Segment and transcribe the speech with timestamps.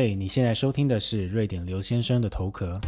[0.00, 2.80] 嘿，你现在收听的是瑞典刘先生的头壳。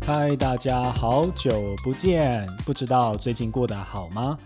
[0.00, 4.38] 嗨，大家好久不见，不知道最近过得好吗？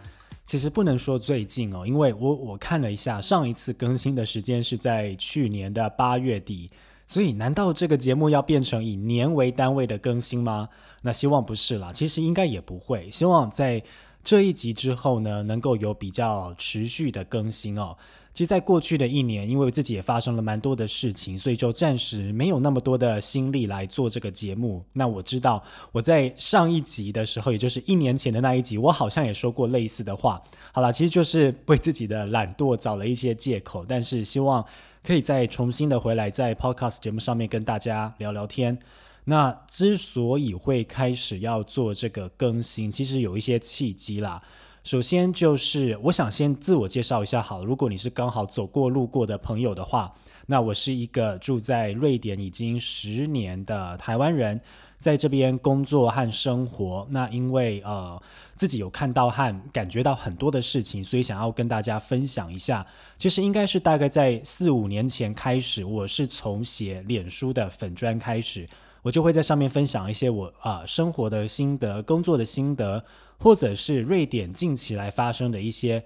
[0.45, 6.69] 其实不能说最近哦，因为我我看了一下，上一次更新的时间是在去年的八月底。
[7.07, 10.69] 所以，难道这个节目要变成以年为单位的更新吗？
[11.03, 11.93] 那希望不是啦。
[11.93, 13.11] 其实应该也不会。
[13.11, 13.83] 希望在
[14.23, 17.95] 这一集之后呢，能够有比较持续的更新哦。
[18.33, 24.83] 其实，在过去的一年，因为自己也发生了蛮多的事情，所以就暂时没有那么多的心力来做这个节目。
[24.95, 25.63] 那我知道，
[25.93, 30.43] 我在上一集的时候，也就是一年前的那一集，我好像也说过类似的话。
[30.73, 34.65] 好了，其实就是为自己的懒惰找了一些借口，但是希望。
[35.07, 38.79] 可以再重新的回来，在 Podcast 节目上面跟大家聊聊天。
[39.25, 44.43] 那之所以会开始要做这个更新，其实有一些契机啦。
[44.83, 50.11] 首先就是我想先自我介绍一下，好，如果你是刚好走过路过的朋友的话，
[50.47, 54.59] 那我是一个住在瑞典已经十年的台湾人。
[55.05, 58.19] 在这边工作和生活，那因为呃
[58.55, 62.87] 自己有看到和感觉到很多的事情，所以想要跟大家分享一下。
[63.19, 68.67] 其实应该是大概在四五年前开始，我是从写脸书的粉砖开始，
[69.03, 73.05] 我就会在上面分享一些我啊生活的心得、工作的心得，
[73.37, 76.03] 或者是瑞典近期来发生的一些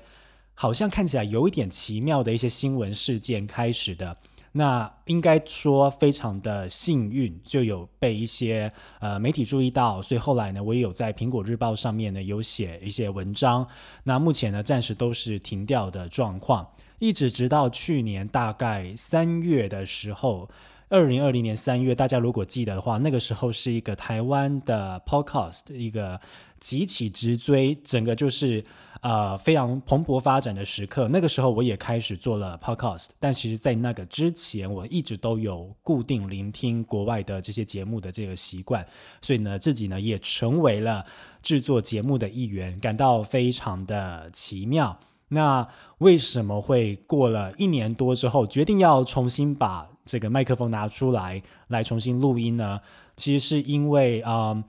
[0.55, 4.17] 好像看起来有一点奇妙的一些新闻事件开始的。
[4.53, 13.67] 那应该说非常的幸运，就有被一些呃媒体注意到，所以后来呢，我也有在苹果日报上面呢有写一些文章。
[14.05, 20.49] 那目前呢，暂时都是停掉的状况，一直直到去年大概三月的时候，
[20.89, 26.19] 二零二零年三月，大家如果记得的话，那个时候是一个台湾的 podcast 一个
[26.61, 28.65] 急起直追，整个就是。
[29.01, 38.85] 呃，非常蓬勃发展的时刻，那个时候我也开始做了 podcast，但其实，在那个之前，我一直都有固定聆听国外的这些节目的这个习惯，
[39.23, 41.07] 所以呢，自己呢也成为了
[41.45, 44.99] 制作节目的一员，感到非常的奇妙。
[45.29, 45.69] 那
[45.99, 52.81] 为什么会过了一年多之后，决定要重新把这个麦克风拿出来，来重新录音呢？
[53.17, 54.65] 其实是因为啊。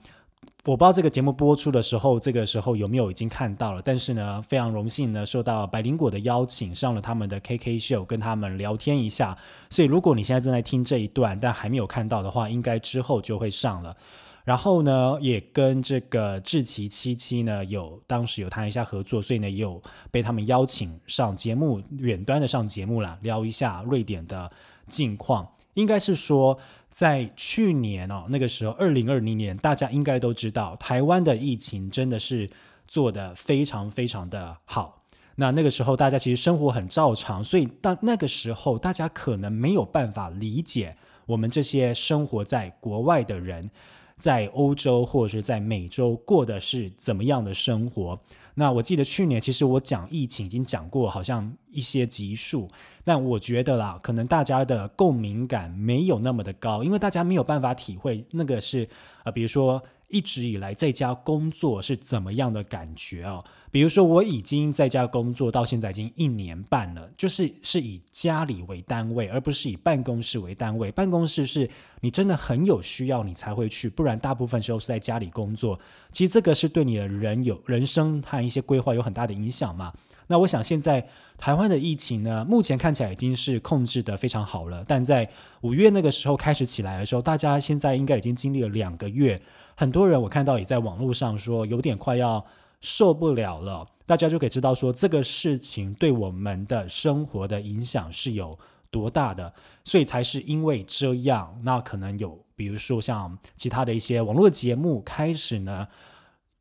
[0.66, 3.80] 我不知道这个节目播出的时候，这个时候有没有已经看到了？
[3.82, 9.36] 但是呢，非常荣幸呢，受到百灵果的邀请，上了他们的 KK 秀，跟他们聊天一下。
[9.70, 13.96] 所以，如果你现在正在听这一段，但还没有看到的话，应该之后就会上了。
[14.44, 24.50] 然后呢，也跟这个志奇七七呢，有当时有谈一下合作，所以呢，也有被他们邀请上节目，远端的上节目了，聊一下瑞典的
[24.86, 25.48] 近况。
[25.74, 26.58] 应该是说。
[26.90, 32.50] 在去年哦，那个时候，二零二零年，大家应该都知道，台湾的疫情真的是
[32.88, 35.04] 做的非常非常的好。
[35.36, 43.70] 那那个时候，大家其实生活很照常，所以到那个时候，大家可能没有办法理解我们这些生活在国外的人，
[44.16, 48.20] 在欧洲或者是在美洲过的是怎么样的生活。
[48.60, 52.68] 那我记得去年，其实我讲疫情已经讲过，好像一些集数，
[53.02, 58.86] 但我觉得啦，可能大家的共鸣感没有那么的高，因为大家没有办法体会那个是，
[59.24, 59.82] 呃，比如说。
[60.10, 63.44] 一直以来在家工作是怎么样的感觉哦？
[63.70, 70.90] 比如说我已经在家工作到现在已经一年半了，就是是以家里为单位，而不是以办公室为单位。
[70.90, 75.78] 办公室是你真的很有需要你才会去，不然大部分时候是在家里工作。
[76.10, 79.92] 其实这个是对你的人有人生和一些规划有很大的影响嘛。
[80.30, 84.84] 那我想现在台湾的疫情呢，目前看起来已经是控制的非常好了。
[84.86, 85.28] 但在
[85.62, 89.42] 五月那个时候开始起来的时候，大家现在应该已经经历了两个月，
[89.74, 92.46] 很多人我看到也在网络上说有点快要
[92.80, 93.84] 受不了了。
[94.06, 98.56] 大家就可以知道说这个事情对我们的生活的影响是有
[98.88, 99.52] 多大的，
[99.84, 105.88] 所以才是因为这样，那可能有比如说像其他的一些网络节目开始呢。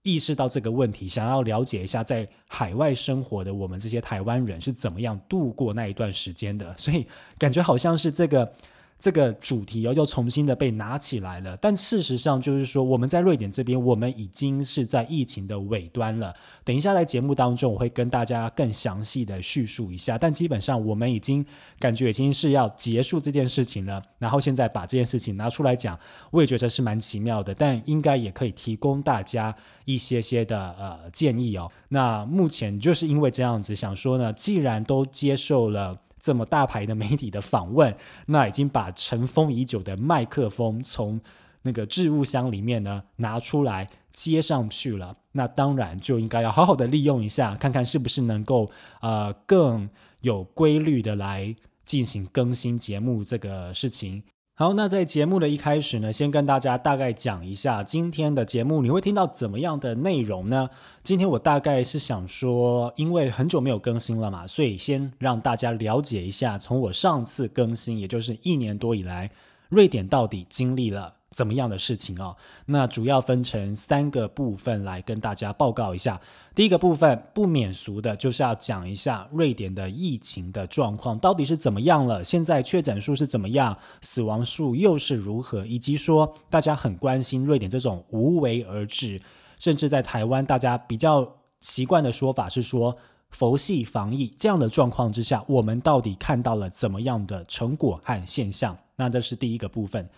[0.04, 7.06] 意识到这个问题，想要了解一下在海外生活的我们这些台湾人是怎么样度过那一段时间的，所以
[7.38, 8.54] 感觉好像是这个。
[9.00, 16.36] 这个主题又又重新的被拿起来了，但事实上就是说，我们在瑞典这边，我们已经是在疫情的尾端了。
[16.66, 20.18] 等一下在节目当中，我会跟大家更详细的叙述一下。
[20.18, 21.46] 但基本上，我们已经
[21.80, 24.04] 感觉已经是要结束这件事情了。
[24.18, 25.98] 然后现在把这件事情拿出来讲，
[26.32, 27.56] 我也觉得是蛮奇妙的。
[27.56, 29.56] 但应该也可以提供大家
[29.86, 31.72] 一些些的呃建议哦。
[31.88, 35.98] 那目前就是因为这样子，想说呢，既然都接受了。
[36.20, 37.96] 这么大牌的媒体的访问，
[38.28, 41.20] 那已经把尘封已久的麦克风从
[41.62, 48.70] 那个置物箱里面呢拿出来，接上去了，那当然就应该要好好的利用一下，看看是不是能够
[49.02, 49.90] 呃更
[50.22, 54.24] 有规律的来进行更新节目这个事情。
[54.62, 60.70] 好，那在节目的一开始呢，先跟大家大概讲一下今天的节目你会听到怎么样的内容呢？
[61.02, 69.32] 今天我大概是想说，因为很久没有更新了嘛，所以先让大家了解一下，从我上次更新，也就是一年多以来，
[69.70, 71.19] 瑞典到底经历了。
[71.32, 72.36] 怎么样的事情哦？
[72.66, 76.20] 那主要分成三个部分来跟大家报告一下。
[76.56, 89.22] 第一个部分不免俗的就是要讲一下瑞典的疫情的状况到底是怎么样了，现在确诊数是怎么样，死亡数又是如何，以及说大家很关心瑞典这种无为而治，
[89.60, 92.98] 甚至在台湾大家比较习惯的说法是说
[93.30, 98.76] 佛系防疫这样的状况之下，我们到底看到了怎么样的成果和现象？
[98.96, 100.10] 那这是第一个部分。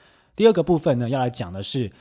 [0.41, 1.91] 第二个部分呢，要来讲的是，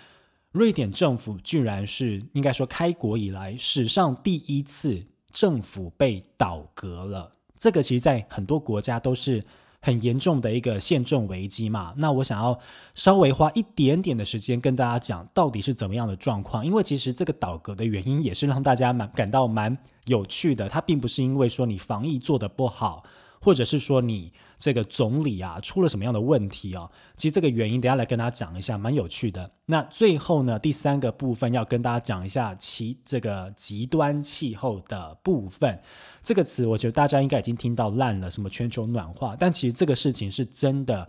[0.53, 4.99] 瑞典政府居然是应该说开国以来史上第一次
[5.31, 7.31] 政府被倒阁了。
[7.59, 9.45] 这个其实，在很多国家都是
[9.83, 11.93] 很严重的一个宪政危机嘛。
[11.99, 12.59] 那我想要
[12.95, 16.65] 稍微花一点点的时间跟大家讲，到底是怎么样的状况。
[16.65, 19.77] 因为其实这个倒阁的原因也是让大家蛮感到蛮
[20.07, 20.67] 有趣的。
[20.67, 23.05] 它并不是因为说你防疫做得不好。
[23.41, 26.91] 或者是说你这个总理啊出了什么样的问题啊？
[27.17, 29.51] 其实这个原因等下来跟大家讲一下，蛮有趣的。
[29.67, 35.81] 那最后呢，第三个部分要跟大家讲一下其这个极端气候的部分。
[36.23, 41.09] 这个词我觉得大家应该已经听到烂了，什么全球暖化，但其实这个事情是真的。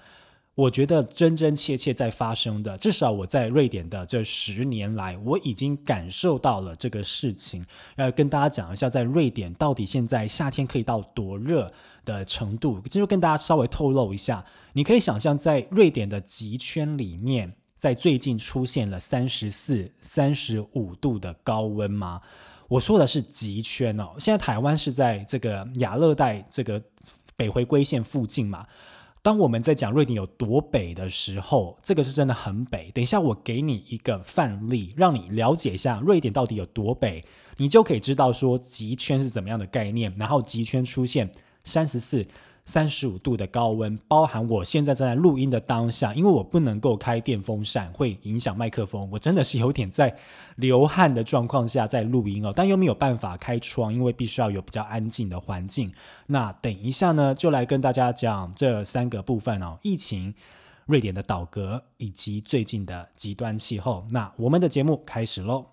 [0.62, 7.66] 我觉得真真切切在发生的，至少我在瑞典的这十年来，我已经感受到了这个事情。
[7.96, 11.74] 要跟大家讲一下，在瑞典到底现在夏天可以到多热
[12.06, 14.46] 的程度，这就跟大家稍微透露一下。
[14.74, 22.22] 你可以想象，在瑞典的极圈里面，在最近出现了三十四、三十五度的高温吗？
[22.68, 24.12] 我说的是极圈哦。
[24.20, 26.80] 现在台湾是在这个亚热带这个
[27.36, 28.68] 北回归线附近嘛。
[29.24, 32.90] 当我们在讲瑞典有多北的时候，这个是真的很北。
[32.92, 37.24] 等一下，我给你一个范例，让你了解一下瑞典到底有多北，
[37.58, 40.14] 你就可以知道说极圈是怎么样的概念。
[40.18, 41.32] 然后极圈出现
[41.64, 42.26] 三十四。
[42.64, 49.10] 三十五度的高温，包含我现在正在录音的当下，因为我不能够开电风扇，会影响麦克风。
[49.12, 50.16] 我真的是有点在
[50.56, 55.92] 流汗的状况下在录音哦，但又没有办法开窗，因为必须要有比较安静的环境。
[56.28, 60.34] 那等一下呢，就来跟大家讲这三个部分哦：疫情、
[60.86, 64.06] 瑞典的倒戈以及最近的极端气候。
[64.12, 65.66] 那我们的节目开始喽。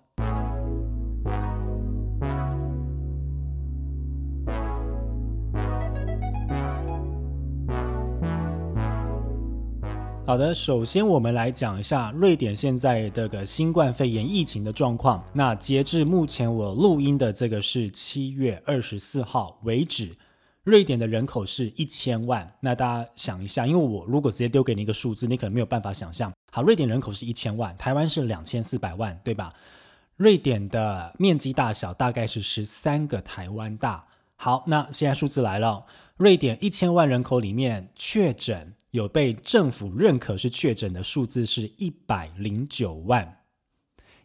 [10.29, 15.25] 好的，首先我们来讲一下瑞典现在这个新冠肺炎疫情的状况。
[15.33, 20.15] 那截至目前我录音的这个是七月二十四号为止，
[20.61, 22.47] 瑞典的人口是一千万。
[22.59, 26.31] 那大家想一下，因为我如果直接丢给你一个数字，你可能没有办法想象。
[26.51, 29.51] 好，瑞典人口是一千万，台湾是两千四百万，对吧？
[30.15, 34.05] 瑞典的面积大小大概是十三个台湾大。
[34.35, 35.87] 好，那现在数字来了，
[36.17, 38.75] 瑞典一千万人口里面确诊。
[38.91, 43.43] 有被政府认可是确诊的数字是一百零九万，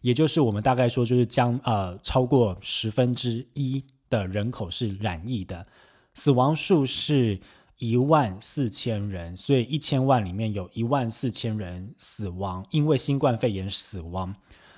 [0.01, 5.65] 也就是我们大概说就是将呃超过十分之一的人口是染疫的，
[6.13, 7.39] 死亡数是
[7.77, 14.33] 一万四千人，所以一千万里面有一万四千人死亡，因为新冠肺炎死亡。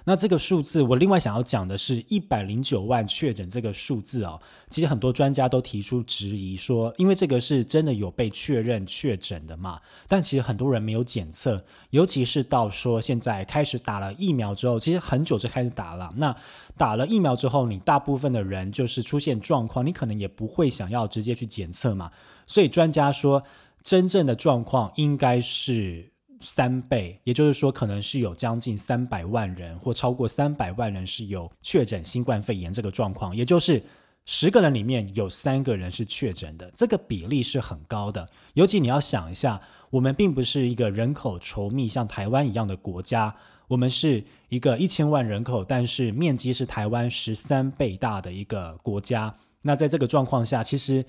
[0.09, 16.33] 那这个数字，我另外想要讲的是，一百零九万确诊这个数字哦，其实很多专家都提出质疑，说因为这个是真的有被确认确诊的嘛，但其实很多人没有检测，尤其是到说现在开始打了疫苗之后，其实很久就开始打了，那
[16.77, 22.09] 打了疫苗之后，你大部分的人就是出现状况，你可能也不会想要直接去检测嘛，
[22.45, 23.43] 所以专家说，
[23.83, 26.13] 真正的状况应该是。
[26.39, 33.81] 三倍，也就是说，可能是有将近三百万人或超过三百万人是有确诊新冠肺炎这个状况，也就是
[34.25, 38.29] 十个人里面有三个人是确诊的，这个比例是很高的。
[38.53, 43.35] 尤其你要想一下，我们并不是一个人口稠密像台湾一样的国家，
[43.67, 49.35] 我们是一个一千万人口，但是面积是台湾十三倍大的一个国家。
[49.61, 51.05] 那在这个状况下，其实。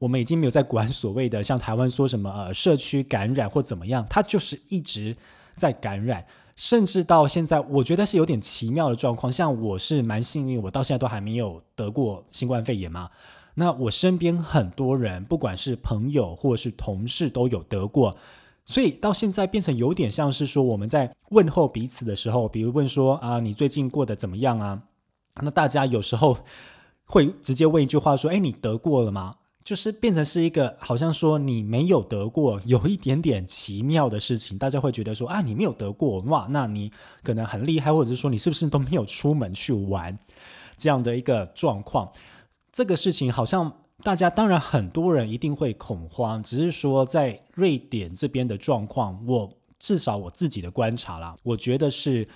[0.00, 5.14] 我们已经没有在管所谓的像台湾说什么呃社区感染或怎么样，它就是一直
[5.56, 6.24] 在感染，
[6.56, 9.30] 甚至到现在，我觉得是有点奇妙的状况。
[9.30, 13.10] 像我是蛮幸运，我到现在都还没有得过新冠肺炎嘛。
[13.54, 18.16] 那我身边很多人，不管是朋友或是同事，都有得过。
[18.64, 24.82] 所以到现在变成有点像是说我们在问候彼此的时候，比如问说啊，你最近过得怎么样啊？
[25.42, 26.38] 那大家有时候
[27.04, 29.34] 会直接问一句话说，哎，你得过了吗？
[29.70, 36.90] 就是变成是一个好像说你没有得过，有一点点奇妙的事情，大家会觉得说啊，你没有得过哇，那你
[37.22, 40.18] 可能很厉害，或者是说你是不是都没有出门去玩
[40.76, 42.10] 这样的一个状况？
[42.72, 43.72] 这个事情好像。
[44.02, 49.48] 大家当然很多人一定会恐慌，只是说在瑞典这边的状况，我
[49.78, 52.26] 至少我自己的观察啦，我觉得是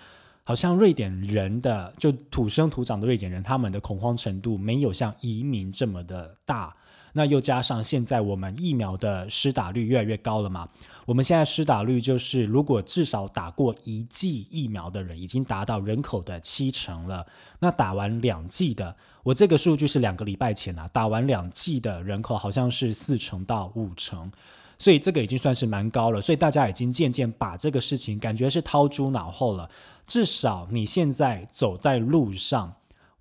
[0.44, 6.76] 好像瑞典人的就土生土长的瑞典人，他们的恐慌程度没有像移民这么的大。
[7.16, 10.68] 那又加上现在我们疫苗的施打率越来越高了嘛？
[11.06, 17.26] 我们现在施打率就是，如果至少打过一剂疫苗的人，已经达到人口的七成了。
[17.60, 24.32] 那打完两剂的，我这个数据是两个礼拜前啊，打完两剂的人口好像是四成到五成，
[24.78, 26.20] 所以这个已经算是蛮高了。
[26.20, 29.70] 所以大家已经渐渐把这个事情感觉是掏诸脑后了。
[30.06, 32.74] 至少你现在走在路上。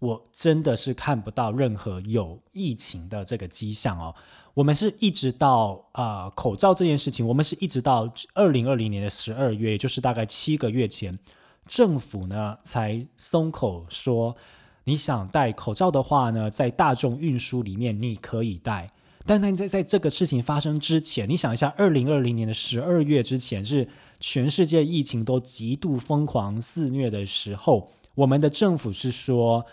[0.04, 4.14] 我真的是看不到任何有疫情的这个迹象哦。
[4.54, 11.18] 我们是一直到啊口罩这件事情，我们是一直到二零二零年的十二月，也就是大概七个月前，
[11.66, 14.36] 政府呢才松口说，
[14.84, 18.92] 你想戴口罩的话呢，在大众运输里面你可以戴。
[19.26, 23.88] 但那在在这个事情发生之前，你想一下，二零二零年的十二月之前是
[24.20, 29.66] 全世界疫情都极度疯狂肆虐的时候，我们的政府是说。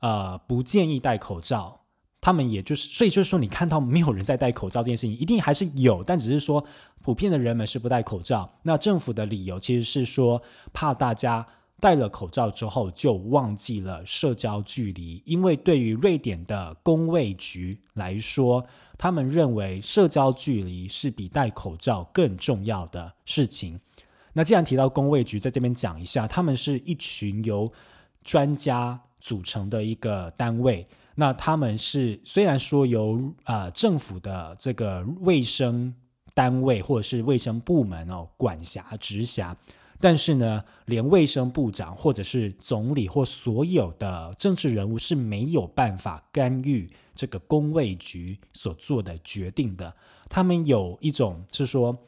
[0.00, 1.76] 呃，不建议戴口罩。
[2.20, 6.62] 他们也就是，所以就是说，你看到没有人在戴口罩这件事情，一定还是有，但只是说，
[7.00, 8.58] 普遍的人们是不戴口罩。
[8.64, 11.46] 那政府的理由其实是说，怕大家
[11.78, 18.66] 戴了口罩之后就忘记了社交距离，因为对于瑞典的工卫局来说，
[18.98, 23.80] 他们认为社交距离是比戴口罩更重要的事情。
[24.32, 27.72] 那既然提到工卫局，在这边讲一下，他们是一群由
[28.24, 29.02] 专家。
[29.20, 35.94] 组成的一个单位，那他们是虽然说由啊政府的这个卫生
[36.34, 39.56] 单位或者是卫生部门哦管辖直辖，
[40.00, 49.94] 但是呢，连卫生部长或者是总理或所有的政治人物是没有办法干预这个工卫局所做的决定的。
[50.28, 51.98] 他们有一种是说。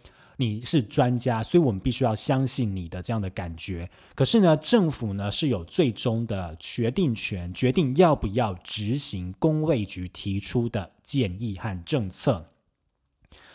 [0.41, 3.91] 你是专家，所以我们必须要相信你的这样的感觉。
[4.15, 12.47] 可是呢，政府呢是有最终的决定权，决定要不要执行工卫局提出的建议和政策。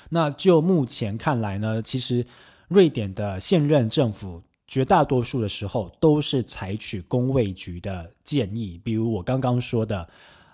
[0.10, 2.28] 那就目前看来呢，其实
[2.68, 10.08] 瑞典的现任政府绝大多数的时候都是采取工卫局的建议，比如我刚刚说的。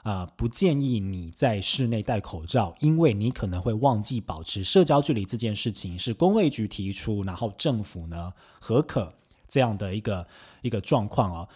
[0.03, 5.23] 啊，不建议你在室内戴口罩，因为你可能会忘记保持社交距离。
[5.23, 9.13] 这件事情是工卫局提出，然后政府呢何可
[9.47, 10.25] 这样的一个
[10.63, 11.47] 一个状况哦。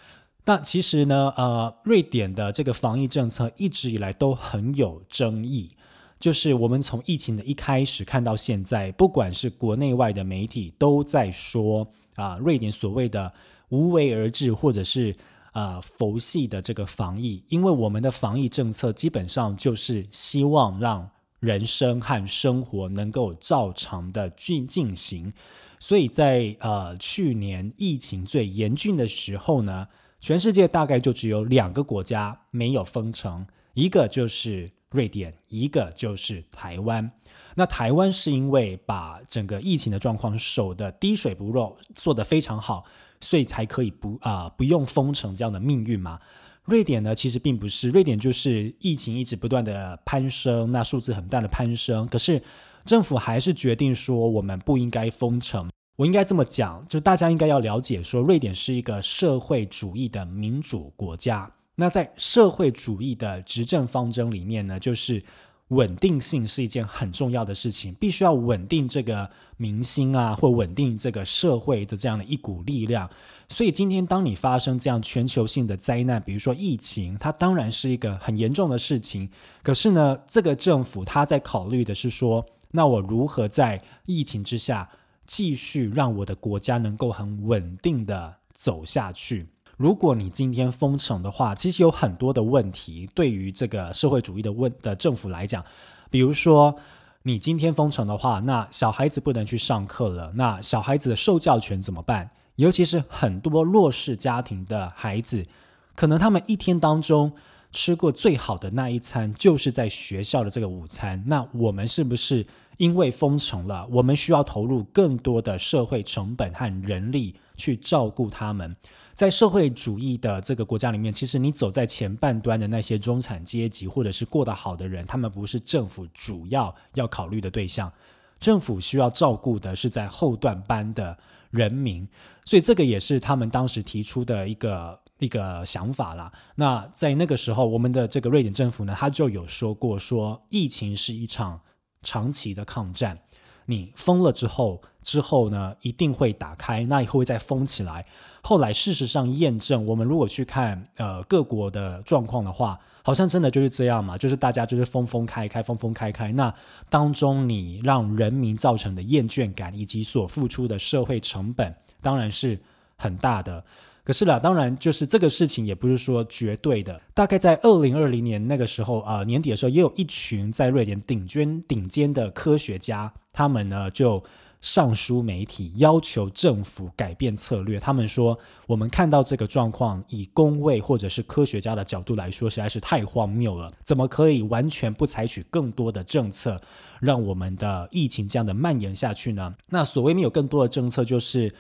[0.44, 5.72] 但其实呢，呃，瑞典的这个防疫政策一直以来都很有争议。
[6.20, 13.34] 就是我们从疫情的一开始看到现在，不管是国内外的媒体都在说啊，瑞典所谓的
[13.70, 15.16] 无为而治，或者是。
[15.56, 21.10] 啊，佛系的这个防疫，因为我们的防疫政策基本上就是希望让
[21.40, 25.32] 人生和生活能够照常的进进行，
[25.80, 29.88] 所以在呃去年疫情最严峻的时候呢，
[30.20, 37.10] 全世界大概就只有两个国家没有封城，一个就是瑞典，一个就是台湾。
[37.56, 42.84] 那台湾是因为把整个疫情的状况守的滴水不漏，做得非常好。
[43.22, 46.20] 所以才可以不啊不用封城这样的命运嘛？
[46.66, 52.42] 瑞典呢，其实并不是，瑞典就是疫情一直不断的攀升，那数字很大的攀升，可是
[52.84, 55.70] 政府还是决定说我们不应该封城。
[55.96, 61.52] 我应该这么讲，就大家应该要了解说，瑞典是一个社会主义的民主国家。
[61.76, 65.24] 那在社会主义的执政方针里面呢，就是。
[65.70, 73.10] 稳定性是一件很重要的事情，必须要稳定这个民心啊，或稳定这个社会的这样的一股力量。
[73.50, 79.30] 所以今天当你发生这样全球性的灾难，比如说疫情，它当然是一个很严重的事情。
[79.64, 84.90] 可是呢，这个政府他在考虑的是说，那我如何在疫情之下
[85.26, 89.48] 继续让我的国家能够很稳定的走下去？
[89.78, 93.10] 如果你今天封城的话，其实有很多的问题。
[93.14, 95.64] 对于这个社会主义的问的政府来讲，
[96.10, 96.76] 比如说
[97.24, 102.30] 你今天封城的话，那小孩子不能去上课了，那小孩子的受教权怎么办？
[102.56, 105.46] 尤其是很多弱势家庭的孩子，
[105.94, 107.34] 可能他们一天当中
[107.74, 111.22] 吃过最好的那一餐，就是在学校的这个午餐。
[111.28, 112.46] 那我们是不是
[112.78, 118.76] 因为封城了，我们需要投入更多的社会成本和人力去照顾他们。
[119.14, 127.92] 在社会主义的这个国家里面，其实你走在前半端的那些中产阶级或者是过得好的人，他们不是政府主要要考虑的对象。
[128.40, 131.18] 政府需要照顾的是在后段班的
[131.50, 132.06] 人民，
[132.44, 136.30] 所以这个也是他们当时提出的一个一个想法啦。
[136.56, 141.62] 那在那个时候，我们的这个瑞典政府呢，他就有说过，说疫情是一场
[142.04, 143.18] 长期的抗战。
[143.66, 148.06] 你封了之后，之后呢一定会打开，那以后会再封起来。
[148.42, 156.32] 后来事实上验证，我们如果去看呃各国的状况的话，好像真的就是这样嘛，就是大家就是封封开开，封封开开。
[156.34, 156.54] 那
[156.90, 162.60] 当中你让人民造成的厌倦感，以及所付出的社会成本，当然是
[162.96, 163.64] 很大的。
[164.06, 167.02] 可是啦，当然就是这个事情也不是说绝对的。
[167.16, 174.24] 大概在二零二零年那个时候啊，年底的时候，也有一群在瑞典顶尖顶尖的科学家，他们呢就
[174.62, 177.80] 上书媒体，要求政府改变策略。
[177.80, 183.74] 他们说，我们看到这个状况，以工位或者是科学家的角度来说，实在是太荒谬了。
[183.84, 186.62] 怎么可以完全不采取更多的政策，
[187.02, 189.56] 让我们的疫情这样的蔓延下去呢？
[189.70, 191.52] 那所谓没有更多的政策，就是。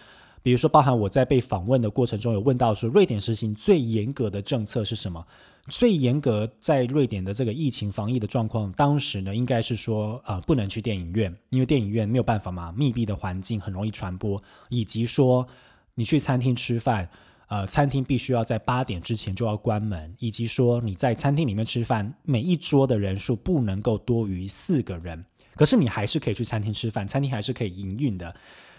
[0.46, 5.25] 比如说，包含我在被访问的过程中，有问到说，瑞典实行最严格的政策是什么？
[5.70, 15.48] 最严格在瑞典的这个疫情防疫的状况，当时呢，应该是说，呃，不能去电影院，因为电影院没有办法嘛，密闭的环境很容易传播，以及说
[15.96, 17.10] 你去餐厅吃饭，
[17.48, 25.25] 呃，餐厅必须要在八点之前就要关门，以及说你在餐厅里面吃饭，每一桌的人数不能够多于四个人，
[25.56, 28.36] 可是你还是可以去餐厅吃饭，餐厅还是可以营运的。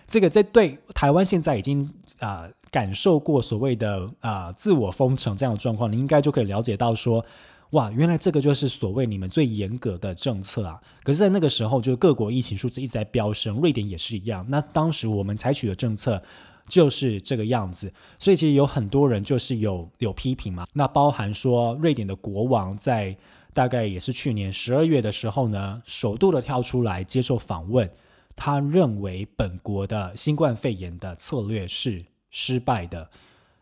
[0.07, 1.89] 这个在对台湾现在已经
[2.21, 7.25] 啊感受过所谓的啊自我封城这样的状况，你应该就可以了解到说，
[7.71, 10.81] 哇，原来这个就是所谓你们最严格的政策啊。
[11.03, 14.47] 可是，在那个时候，就各国疫情数字一直在飙升，瑞典也是一样。
[14.49, 16.23] 那当时我们采取的政策
[16.69, 20.67] 就是这个样子，所以其实有很多人就是有有批评嘛。
[20.73, 23.17] 那包含说，瑞典的国王在
[23.53, 27.91] 大概也是去年十二月的时候呢，首度的跳出来接受访问。
[28.37, 33.11] 他认为本国的新冠肺炎的策略是失败的。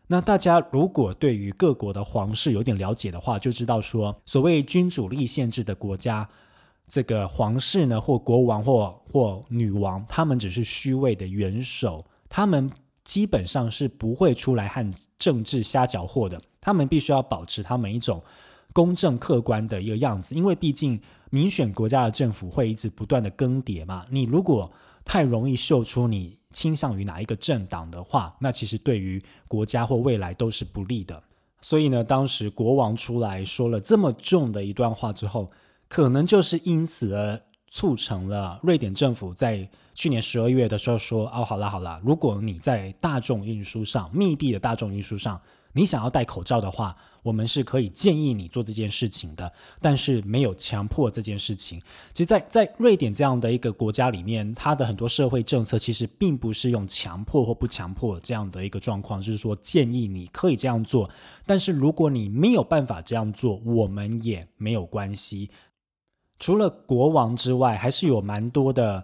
[0.07, 6.29] 那大家如果对于各国的皇室有点了解的话，就知道说，所谓君主立宪制的国家，
[6.87, 12.69] 这个皇室呢，或国王或或女王，他们只是虚位的元首，他们
[13.03, 16.39] 基本上是不会出来和政治瞎搅和的。
[16.61, 18.21] 他们必须要保持他们一种
[18.73, 21.01] 公正客观的一个样子，因为毕竟。
[21.29, 24.05] 民选国家的政府会一直不断的更迭嘛？
[24.09, 24.71] 你如果
[25.03, 31.21] 太容易秀出你倾向于哪一个政党的话，那其实对于国家或未来都是不利的。
[31.61, 35.51] 所以呢，当时国王出来说了这么重的一段话之后，
[35.87, 45.39] 可能就是因此而促成了瑞典政府在去年十二月的时候说：“哦，好啦好啦，如果你在大众运输上密闭的大众运输上。”
[45.75, 51.81] 你想要戴口罩的话，我们是可以建议你做这件事情的，但是没有强迫这件事情。
[52.13, 61.09] 其实，在在瑞典这样的一个国家里面，它的很多社会政策其实并不是用强迫或不强迫这样的一个状况，就是说建议你可以这样做，
[61.45, 65.49] 但是如果你没有办法这样做，我们也没有关系。
[66.39, 69.03] 除了国王之外，还是有蛮多的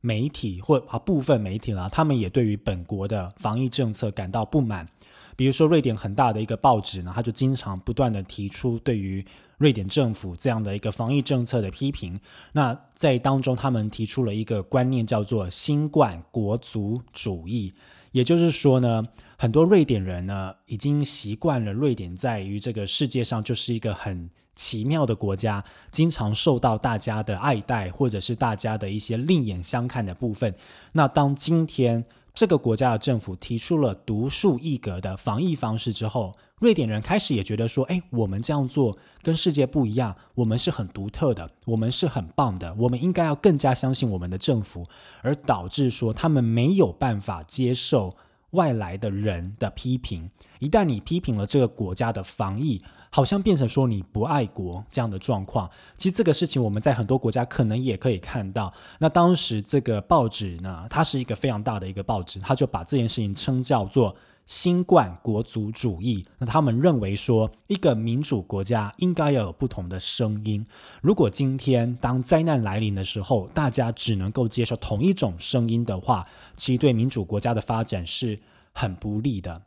[0.00, 4.86] 媒体或啊部分媒体啦，他们也对于本国的防疫政策感到不满。
[5.36, 9.24] 比如说，瑞典很大的一个报纸呢，他就经常不断的提出对于
[9.58, 12.18] 瑞典政府这样的一个防疫政策的批评。
[12.52, 17.72] 那在当中，他们提出了一个观念，叫做“新冠国族主义”。
[18.12, 19.02] 也就是说呢，
[19.38, 30.54] 很多瑞典人呢，已经习惯了瑞典在于这个世界上就是一个很奇妙的国家，经常受到大家的爱戴，或者是大家的一些另眼相看的部分。
[30.92, 44.86] 那当今天，这个国家的政府提出了独树一格的防疫方式之后，瑞典人开始也觉得说：“哎，我们这样做跟世界不一样，我们是很独特的，我们是很棒的，我们应该要更加相信我们的政府。”
[45.22, 48.14] 而导致说他们没有办法接受
[48.52, 50.30] 外来的人的批评。
[50.58, 58.72] 一旦你批评了这个国家的防疫，好像变成说你不爱国这样的状况，其实这个事情我们在很多国家可能也可以看到。
[58.98, 64.14] 那当时这个报纸呢，它是一个非常大的一个报纸，它就把这件事情称叫做
[64.46, 66.24] “新冠国族主义”。
[66.38, 70.66] 那他们认为说，一个民主国家应该要有不同的声音。
[71.00, 76.26] 如果今天当灾难来临的时候，大家只能够接受同一种声音的话，
[76.56, 78.38] 其实对民主国家的发展是
[78.72, 79.62] 很不利的。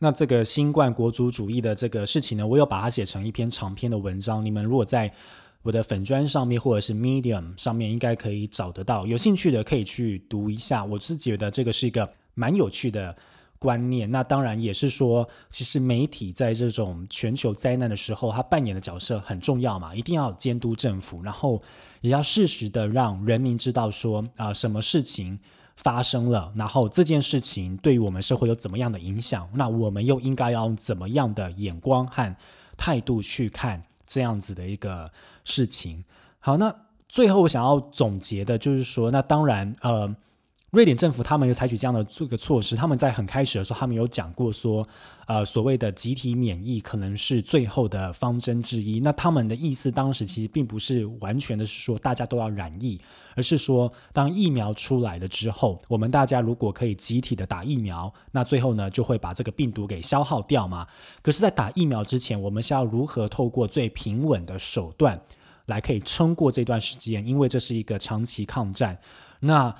[0.00, 4.44] 那这个新冠国族主义的这个事情呢，我有把它写成一篇长篇的文章。
[4.44, 5.12] 你们如果在
[5.62, 10.84] 我的粉砖上面或者是 Medium 上面应该可以找得到，有兴趣的可以去读一下。
[10.84, 13.16] 我是觉得这个是一个蛮有趣的
[13.64, 14.10] 观念。
[14.10, 21.62] 那当然也是说，其实媒体在这种全球灾难的时候，它扮演的角色很重要嘛，一定要监督政府，然后
[22.02, 25.38] 也要适时的让人民知道说啊，什么事情
[25.74, 32.36] 发生了，然后这件事情对于我们社会有怎么样的影响，那我们又应该要用怎么样的眼光和
[32.76, 35.10] 态度去看这样子的一个。
[35.46, 36.02] 事情
[36.40, 36.74] 好，那
[37.06, 40.16] 最后我想要总结的就是说，那当然，呃，
[40.74, 44.84] 瑞典政府他们有采取这样的这个措施，他们在很开始的时候，他们有讲过说，
[45.26, 48.98] 呃，所谓的集体免疫可能是最后的方针之一。
[48.98, 53.00] 那他们的意思当时其实并不是完全的是说大家都要染疫，
[53.36, 60.88] 而是说当疫苗出来了之后，我们大家如果可以集体的打疫苗，那最后呢就会把这个病毒给消耗掉嘛。
[61.22, 65.20] 可是，在打疫苗之前，我们是要如何透过最平稳的手段？
[65.66, 68.98] 来可以撑过这段时间，因为这是一个长期抗战。
[69.40, 69.74] 那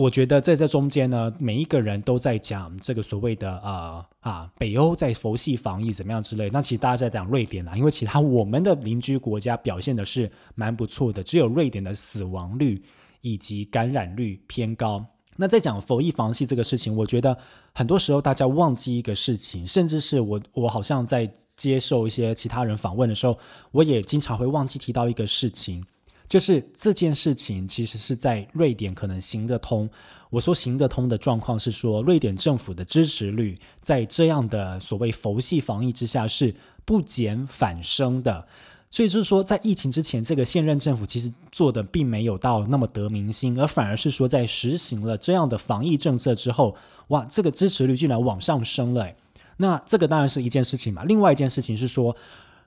[0.00, 6.48] 我觉得在这中间呢，每一个人都在讲这个所谓的呃啊，北欧在佛系防疫怎么样之类。
[6.50, 12.82] 那其实大家在讲瑞典啦，因为其他我们的邻居国家表现的是蛮不错的，只有瑞典的死亡率
[13.20, 15.04] 以及感染率偏高。
[15.36, 17.36] 那在讲佛意防系这个事情，我觉得
[17.74, 23.38] 很多时候大家忘记一个事情，甚至是我我好像在接受一些其他人访问的时候，
[23.72, 25.84] 我也经常会忘记提到一个事情，
[26.30, 29.90] 就是这件事情其实是在瑞典可能行得通。
[30.30, 38.46] 我说行得通的状况是说，瑞典政府的支持率在这样的所谓佛系防疫之下是不减反升的。
[38.92, 46.76] 所以就是说，在疫情之前，这个现任政府其实做的并没有到那么得民心，而反而是说，在实行了这样的防疫政策之后，
[47.08, 49.12] 哇，这个支持率竟然往上升了。
[49.56, 51.02] 那这个当然是一件事情嘛。
[51.04, 52.16] 另外一件事情是说，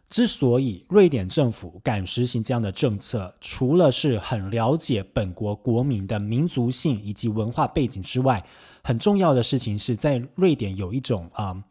[0.10, 8.46] 之所以瑞典政府敢实行这样的政策，除了是很了解本国国民的民族性以及文化背景之外，
[8.84, 11.64] 很重要的事情是在瑞典有一种啊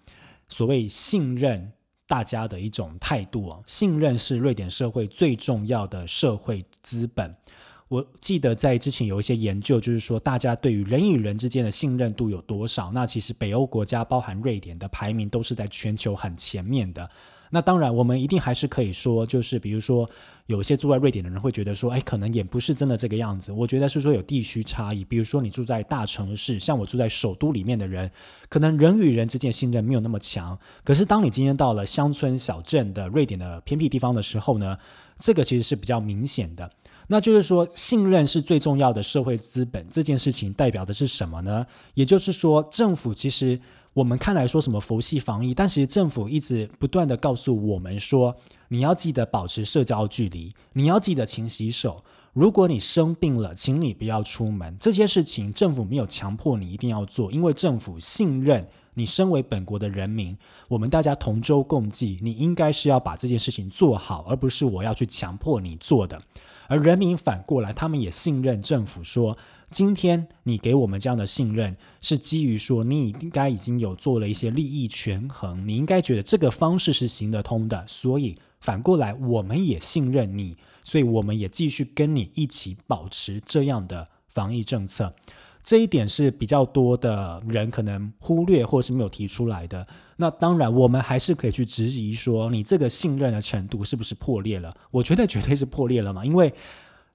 [0.49, 1.73] 所谓信任。
[2.05, 7.35] 大家的一种态度啊，信任是瑞典社会最重要的社会资本。
[7.89, 12.93] 我记得在之前有一些研究，就是说大家对于人与人之间的信任度有多少？
[12.93, 17.09] 那其实北欧国家，包含瑞典的排名都是在全球很前面的。
[17.55, 20.09] 那当然，我们一定还是可以说，就是比如说，
[20.47, 23.53] 有些住在瑞典的人会觉得说，哎，可能也不是真的这个样子。
[23.53, 28.11] 我觉得是说有地区差异，比如说你住在大城市，像我住在首都里面的人，
[28.49, 30.59] 可能人与人之间信任没有那么强。
[30.83, 34.79] 可是当你今天到了乡村小镇的瑞典的偏僻地方的时候呢，
[35.19, 36.71] 这个其实是比较明显的。
[37.09, 39.87] 那就是说，信任是最重要的社会资本。
[39.91, 41.67] 这件事情代表的是什么呢？
[41.93, 43.61] 也就是说，政府其实。
[43.95, 48.35] 我们看来说什么佛系防疫，但其实政府一直不断的告诉我们说，
[48.69, 52.03] 你要记得保持社交距离，你要记得勤洗手。
[52.33, 54.75] 如果你生病了，请你不要出门。
[54.81, 66.19] 这些事情政府没有强迫你一定要做，因为政府信任你身为本国的人民，我们大家同舟共济，你应该是要把这件事情做好，而不是我要去强迫你做的。
[66.67, 69.37] 而人民反过来，他们也信任政府说。
[69.73, 85.15] 今天你给我们这样的信任，是基于说你应该已经有做了一些利益权衡，你应该觉得这个方式是行得通的，所以反过来我们也信任你，所以我们也继续跟你一起保持这样的防疫政策。
[85.65, 89.87] 这一点是比较多的人可能忽略或是没有提出来的。
[90.17, 94.77] 那当然，我们还是可以去质疑说，你这个信任的程度是不是破裂了？
[94.91, 96.53] 我觉得绝对是破裂了嘛，因为。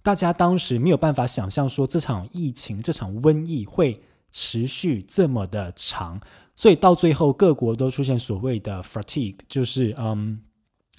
[0.01, 6.21] 大家当时没有办法想象说这场疫情、这场瘟疫会持续这么的长，
[6.55, 10.39] 所以到最后各国都出现所谓的 fatigue，就是嗯，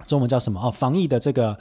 [0.05, 0.71] 中文叫什么哦？
[0.71, 1.59] 防疫的这个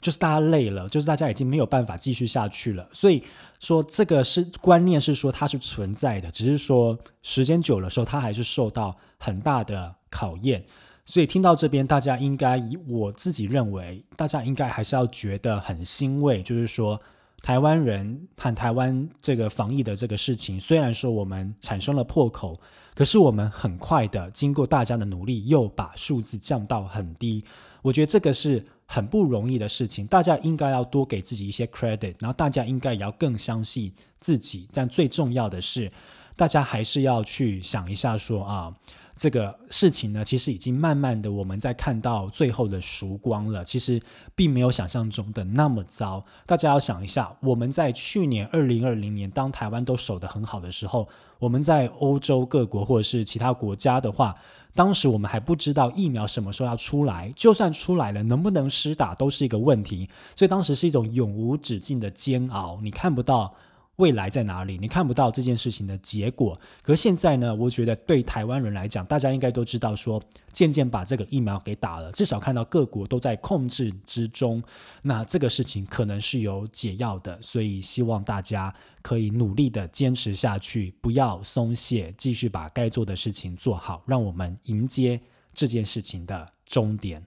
[0.00, 2.88] 就是大家累了，就是大家已经没有办法继续下去了。
[2.92, 3.22] 所以
[3.60, 10.64] 说这个是观念是说它是存在的，只是说时间久了时候它还是受到很大的考验。
[11.08, 17.00] 所以听到这边，大家应该以我自己认为，大家应该还是要觉得很欣慰，就是说，
[17.42, 22.60] 台湾人和台湾这个防疫的这个事情，虽然说我们产生了破口，
[22.94, 27.42] 可是我们很快的经过大家的努力，又把数字降到很低。
[27.80, 33.90] 我觉得这个是很不容易的事情，大家应该要多给自己一些 credit，然后大家应该也要更相信
[34.20, 34.68] 自己。
[34.74, 35.90] 但最重要的是。
[36.36, 38.72] 大家还是要去想一下，说啊。
[39.18, 43.64] 这个事情呢，其实已经慢慢的我们在看到最后的曙光了。
[43.64, 44.00] 其实
[44.36, 46.24] 并没有想象中的那么糟。
[46.46, 51.08] 大家要想一下，我们在去年二零二零年，当台湾都守得很好的时候，
[51.40, 54.36] 我们在欧洲各国或者是其他国家的话，
[54.72, 60.08] 当时我们还不知道疫苗什么时候要出来，就算出来了，能不能施打都是一个问题。
[60.36, 63.52] 所以当时是一种永无止境的煎熬，你看不到。
[63.98, 64.78] 未来在哪里？
[64.78, 66.58] 你看不到这件事情的结果。
[66.82, 67.54] 可现在呢？
[67.54, 74.62] 我觉得对台湾人来讲，大家应该都知道，说渐渐把这个疫苗给打了，至少看到各国都在控制之中。
[75.02, 85.20] 那这个事情可能是有解药的，所以希望大家可以努力的坚持下去，不要松懈，继续把该做的事情做好，让我们迎接
[85.52, 87.26] 这件事情的终点。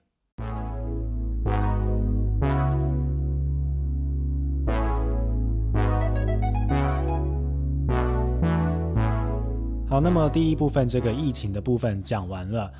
[10.04, 12.74] 那么第一部分这个疫情的部分讲完了，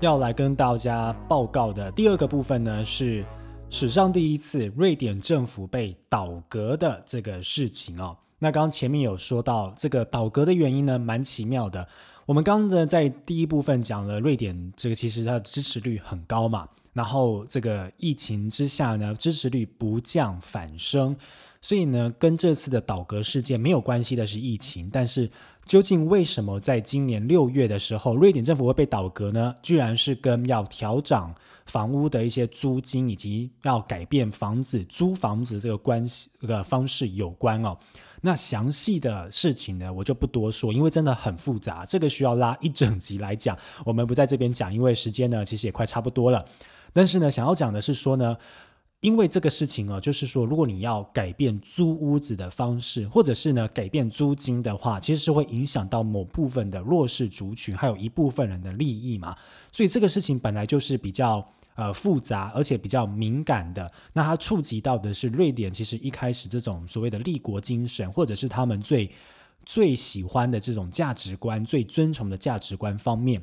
[0.00, 3.24] 要来跟大家报告的第二个部分呢，是
[3.70, 8.16] 史上第一次瑞典政府被倒戈的这个事情哦。
[8.40, 11.86] 那刚前面有说到这个倒戈的原因呢，蛮奇妙的。
[12.26, 21.16] 我们刚刚在第一部分讲了瑞典这个其实它的支持率很高嘛，然后这个疫情之下呢，支持率不降反升，
[21.64, 25.28] 所以呢，跟这次的倒戈事件没有关系的是疫情，但是。
[25.66, 29.56] 究竟为什么在今年六月的时候，瑞典政府会被倒戈呢？
[29.62, 37.78] 居然是跟要调涨房屋的一些租金，以及要改变房子租房子这个关系这个方式有关哦。
[38.20, 46.44] 那详细的事情呢，我就不多说，因为真的很复杂，这个需要拉一整集来讲，我们不在这边讲，因为时间呢其实也快差不多了。
[46.92, 48.36] 但是呢，想要讲的是说呢。
[49.04, 59.36] 因为这个事情哦，就是说，如果你要改变租屋子的方式，或者是呢改变租金的话，其实是会影响到某部分的弱势族群，还有一部分人的利益嘛。
[59.70, 63.92] 所以这个事情本来就是比较呃复杂，而且比较敏感的。
[64.14, 69.10] 那它触及到的是瑞典，其实一开始这种所谓的立国精神，或者是他们最
[69.66, 73.42] 最喜欢的这种价值观、最尊崇的价值观方面。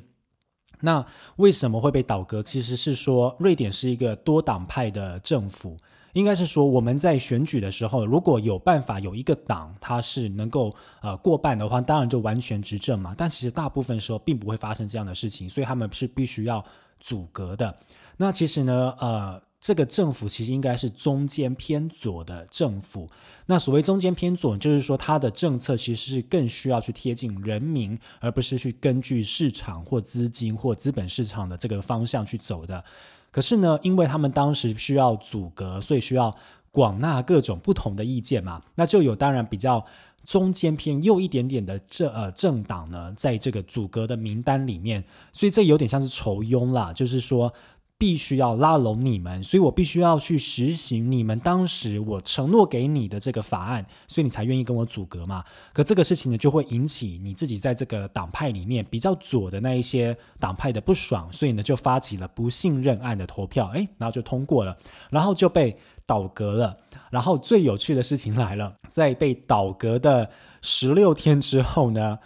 [0.81, 1.05] 那
[1.37, 2.43] 为什么会被倒戈？
[2.43, 5.77] 其实是说，瑞典是一个多党派的政府，
[6.13, 13.15] 应该是说我们在选举的时候，如果有办法有一个党，它是能够呃过半的话，当然就完全执政嘛。
[13.17, 16.63] 但其实大部分时候并不会发生这样的事情，所以他们是必须要
[16.99, 17.77] 阻隔的。
[18.17, 19.41] 那其实呢，呃。
[19.61, 23.07] 这个政府其实应该是中间偏左的政府。
[23.45, 32.83] 那所谓中间偏左，就是说它的政策其实是更需要去贴近人民，而不是去根据市场或资金或资本市场的这个方向去走的。
[33.29, 36.35] 可是呢，因为他们当时需要阻隔，所以需要
[36.71, 38.63] 广纳各种不同的意见嘛。
[38.73, 39.85] 那就有当然比较
[40.25, 47.53] 中间偏右一点点的政呃政党呢，在这个阻隔的名单里面，所以这有点像是仇庸啦，就是说。
[48.01, 55.43] 必须要拉拢你们，所以我必须要去实行你们当时我承诺给你的这个法案，所以你才愿意跟我阻隔嘛。
[55.71, 64.75] 可这个事情呢，就会引起你自己在这个党派里面比较左的那一些党派的不爽，所以呢，就发起了不信任案的投票，诶，然后就通过了，
[65.11, 66.75] 然后就被倒戈了。
[67.11, 70.31] 然后最有趣的事情来了，在被倒戈的
[70.63, 72.17] 十六天之后呢？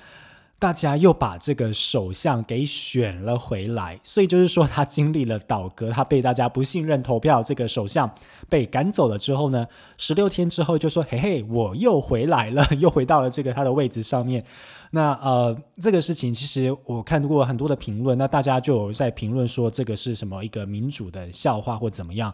[0.66, 8.10] 大家又把这个首相给选了回来，所以就是说他经历了倒戈，他被大家不信任投票，这个首相
[8.50, 14.44] 被赶走了之后呢，十六天之后就说：“嘿嘿，我又回来了，又回到了这个他的位置上面。”
[14.90, 22.34] 那呃，这个事情其实我看过很多的评论，那大家就有在评论说这个是什么一个民主的笑话或怎么样。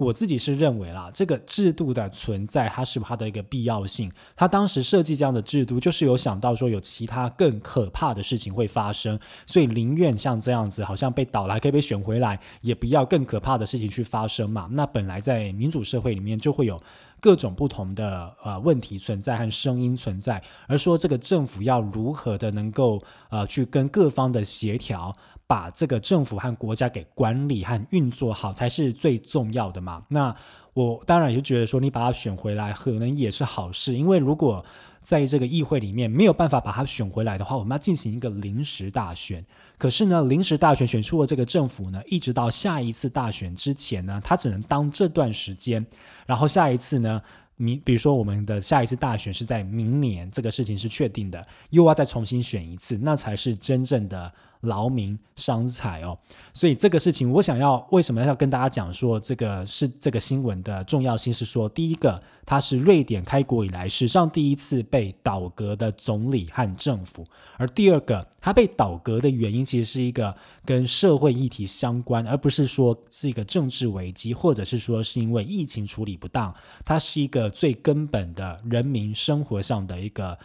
[0.00, 4.10] 我自己是认为啦，这个制度的存在，它是它的一个必要性。
[4.34, 14.66] 他当时设计这样的制度，就是有想到说有其他更可怕的事情会发生，所以宁愿像这样子，好像被倒了可以被选回来，也不要更可怕的事情去发生嘛。
[14.72, 16.82] 那本来在民主社会里面就会有
[17.20, 25.14] 各种不同的呃问题存在和声音存在，而说这个政府要如何的能够呃去跟各方的协调。
[25.50, 30.04] 把这个政府和国家给管理和运作好才是最重要的嘛？
[30.06, 30.32] 那
[30.74, 34.64] 我当然也就觉得说，你把他选回来可能也是好事，因为如果
[35.00, 39.44] 在这个议会里面没有办法把他选回来的话，我们要进行一个临时大选。
[39.76, 45.84] 可是呢，临时大选选出了这个政府呢，一直到下一次大选之前呢，他只能当这段时间，
[46.26, 47.20] 然后下一次呢，
[47.56, 54.32] 明比如说我们的下一次大选是在明年，这个事情是确定的，又要再重新选一次，那才是真正的。
[54.60, 56.18] 劳民伤财哦。
[56.52, 61.32] 所以这个事情，我想要为什么要跟大家讲说这个是这个新闻的重要性？
[61.32, 67.24] 是说，第一个，它是瑞典开国以来史上第一次被倒戈的总理和政府；
[67.56, 76.54] 而第二个，它被倒戈的原因其实是一个跟社会议题相关，而不是说是一个政治危机，或者是说是因为疫情处理不当。
[76.84, 80.36] 它是一个最根本的人民生活上的一个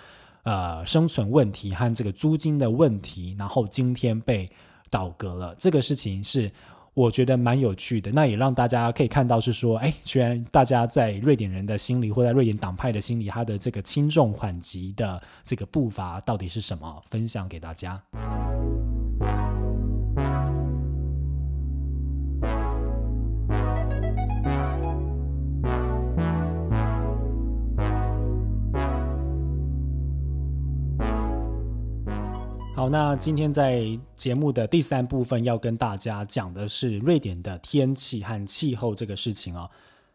[0.46, 4.50] 呃生存问题和这个租金的问题，然后今天被
[4.90, 5.54] 倒戈了。
[5.60, 6.50] 这个事情是。
[6.96, 17.04] 我觉得蛮有趣的，那也让大家可以看到是说，哎，居然大家在瑞典人的心里，或在瑞典党派的心里，他的这个轻重缓急的这个步伐到底是什么？
[17.10, 18.02] 分享给大家。
[32.90, 39.70] 那今天在节目的第三部分要跟大家讲的是瑞典的天气和气候这个事情哦。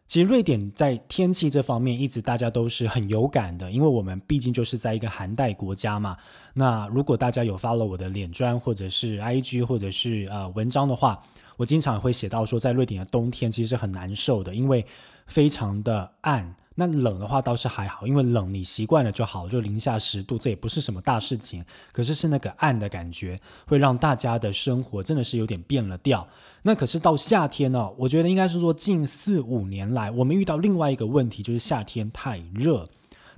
[0.07, 6.17] 其实瑞典在天气这方面一直大家都是很有感的，因为我们毕竟就是在一个寒带国家嘛。
[6.53, 11.17] 那如果大家有发了我的脸砖或者是 IG 或者是呃文章的话，
[11.55, 14.85] 我经常会写到说，在瑞典的冬天其实是很难受的，因为
[15.27, 16.55] 非常的暗。
[16.75, 21.65] 那冷的话倒是还好，因为冷你习惯了就好，就零下十度，这也不是什么大事情。
[21.91, 26.27] 可是是那个暗的感觉，会让大家的生活真的是有点变了调。
[26.63, 32.87] 那可是到夏天呢，我觉得应该是说近四五年来，我们遇到另外一个问题，就是夏天太热。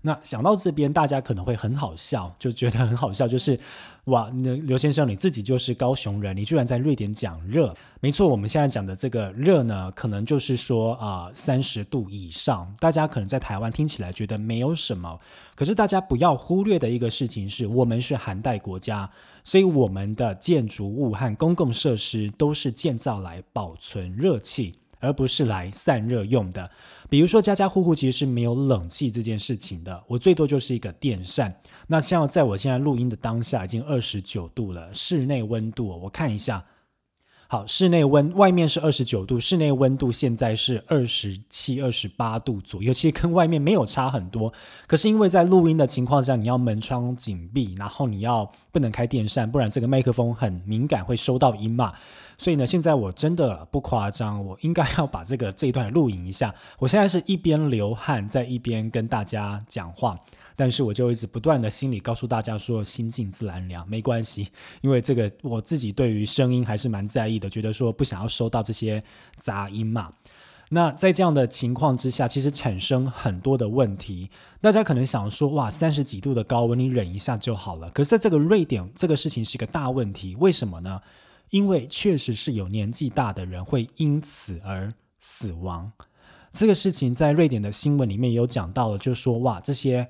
[0.06, 3.58] 那想到这边，大家可能会很好笑，就觉得很好笑，就是
[4.06, 7.74] 哇，那刘先生你自己就是高雄人，你居然在瑞典讲热？
[8.02, 12.76] 没错，我们现在讲的这个热呢，可能就是说啊，三十度以上。
[12.82, 15.18] 大家可能在台湾听起来觉得没有什么，
[15.56, 19.10] 可是大家不要忽略的一个事情是，我们是寒带国家，
[19.42, 24.76] 所以我们的建筑物和公共设施都是建造来保存热气。
[25.04, 26.72] 而不是来散热用的，
[27.10, 31.54] 比如说家家户户其实是没有冷气这件事情的，我最多就是一个电扇。
[31.88, 36.64] 那像在我现在录音的当下，已经二十九度了，室内温度我看一下。
[37.54, 44.52] 好，室内温外面是二十九度，室内温度现在是二十七、二十八度左右，其实跟外面没有差很多。
[44.88, 51.94] 可是因为在录音的情况下，你要门窗紧闭，然后你要不能开电扇，不然这个麦克风很敏感，会收到音嘛。
[52.40, 56.52] 所以呢，现在我真的不夸张，我应该要把这个这一段录影一下。
[56.80, 60.20] 我现在是一边流汗，在一边跟大家讲话。
[60.56, 64.50] 但是我就一直不断的心里告诉大家说，心静自然凉，没关系，
[64.82, 69.04] 因为这个我自己对于声音还是蛮在意的，觉得说不想要收到这些
[69.38, 70.14] 杂音嘛。
[70.70, 74.32] 那在这样的情况之下，其实产生很多的问题。
[74.60, 77.92] 大家可能想说，哇，三十几度的高温，你忍一下就好了。
[77.92, 81.02] 可是在这个瑞典，这个事情是一个大问题，为什么呢？
[81.52, 85.92] 因为确实是有年纪大的人会因此而死亡。
[86.52, 90.10] 这个事情在瑞典的新闻里面有讲到了，就说哇，这些。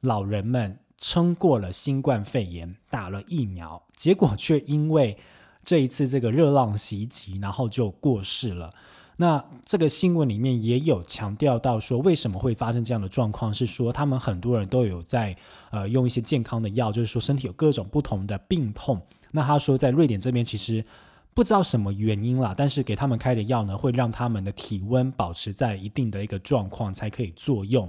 [0.00, 5.16] 老人们撑过了新冠肺炎，打了疫苗，结果却因为
[5.62, 8.72] 这一次这个热浪袭击，然后就过世了。
[9.16, 13.52] 那这个新闻里面也有强调到说，为什么会发生这样的状况？
[13.52, 15.36] 是说他们很多人都有在
[15.70, 19.02] 呃用一些健康的药，就是说身体有各种不同的病痛。
[19.32, 20.84] 那他说在瑞典这边其实。
[21.38, 27.88] 不知道什么原因啦，但是给他们开的药呢，会让他们的体温保持在一定的一个状况才可以作用。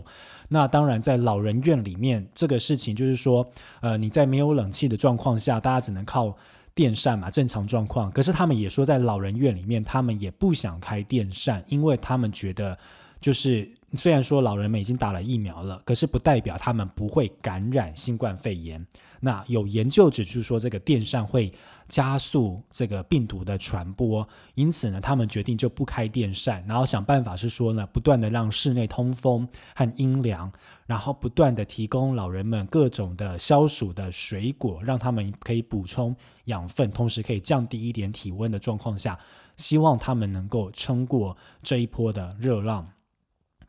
[0.49, 3.49] 那当然，在老人院里面，这个事情就是说，
[3.81, 6.37] 呃，你在没有冷气的状况下，大家只能靠
[6.75, 8.11] 电扇嘛，正常状况。
[8.11, 12.77] 可是他们也说，在老人院里面，他们也不想开电扇，因为他们觉得，
[13.19, 18.85] 就是虽然说老人们已经打了疫苗了，可是不代表他们不会感染新冠肺炎。
[19.19, 21.51] 那有研究指出说，这个电扇会
[21.87, 24.25] 加速这个病毒的传播，
[24.55, 30.49] 因此呢，他们决定就不开电扇，然后想办法是说呢，不断的让室内通风和阴凉，
[30.85, 39.19] 然后不断的提供老人们各种的消暑的水果，让他们可以补充养分，同时可以降低一点体温的状况下，
[39.57, 42.87] 希望他们能够撑过这一波的热浪。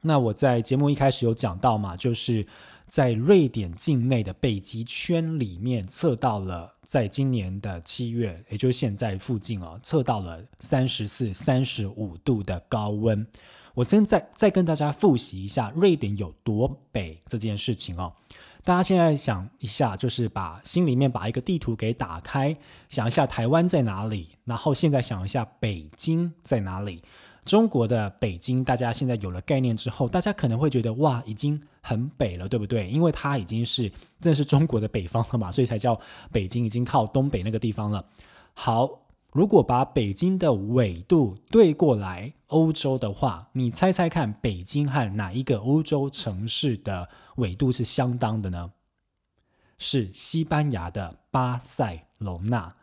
[0.03, 2.47] 那我在节目一开始有讲到嘛，就是。
[2.91, 13.25] 在瑞典境内的北极圈里面测到了，在今年的七月，也就是现在附近哦，测到了三十四、三十五度的高温。
[13.75, 18.13] 我真再再跟大家复习一下瑞典有多北这件事情哦。
[18.65, 22.57] 大家现在想一下，就是把心里面把一个地图给打开，
[22.89, 27.05] 想一下台湾在哪里，然后现在想一下北京在哪里。
[27.45, 32.89] 中国的北京，大家现在有了概念之后，大家可能会觉得哇，已经很北了，对不对？
[32.89, 33.89] 因为它已经是
[34.21, 35.99] 真的是中国的北方了嘛，所以才叫
[36.31, 38.05] 北京，已经靠东北那个地方了。
[38.53, 38.89] 好，
[39.33, 48.73] 如果把北京的纬度对过来欧洲的话，你猜猜看，北京和哪一个欧洲城市的纬度是相当的呢？
[49.79, 52.77] 是西班牙的巴塞罗那。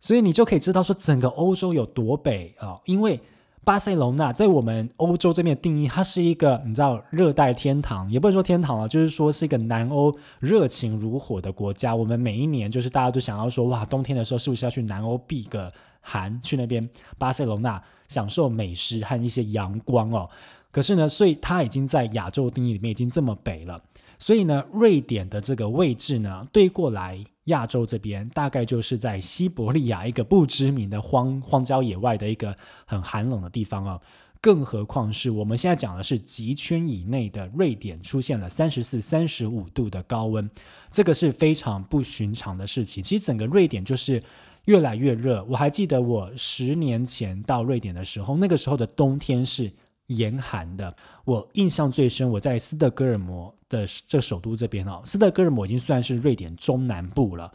[0.00, 3.20] 所以你就可以知道说整个欧洲有多北啊，因为
[3.62, 11.94] 巴塞隆纳在我们欧洲这边的定义，它是一个你知道热带天堂，也不能说天堂啊，就是说是一个南欧热情如火的国家。
[11.94, 16.88] 我们每一年就是大家都想要说，哇，冬天的时候是不是要去南欧避个寒，去那边
[17.18, 20.28] 巴塞隆纳享受美食和一些阳光哦。
[20.72, 23.78] 可是呢，所以它已经在亚洲定义里面已经这么北了。
[24.20, 32.54] 所以呢，瑞典的这个位置呢，对过来亚洲这边，大概就是在西伯利亚一个不知名的荒荒郊野外的一个
[32.84, 33.98] 很寒冷的地方哦。
[34.42, 40.48] 更何况是我们现在讲的是极圈以内的瑞典出现了三十四、三十五度的高温，
[40.90, 43.02] 这个是非常不寻常的事情。
[43.02, 44.22] 其实整个瑞典就是
[44.66, 45.42] 越来越热。
[45.48, 49.72] 我还记得我十年前到瑞典的时候，那个时候的冬天是。
[50.10, 50.94] 严寒的，
[51.24, 52.28] 我印象最深。
[52.28, 57.52] 我在斯德哥尔摩的这首都这边哦，斯德哥尔摩已经算是瑞典中南部了。